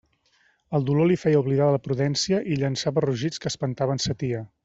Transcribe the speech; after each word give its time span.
El 0.77 0.85
dolor 0.87 1.07
li 1.11 1.17
feia 1.23 1.41
oblidar 1.43 1.67
la 1.75 1.83
prudència, 1.89 2.41
i 2.55 2.59
llançava 2.63 3.05
rugits 3.09 3.45
que 3.45 3.53
espantaven 3.53 4.03
sa 4.07 4.19
tia. 4.25 4.43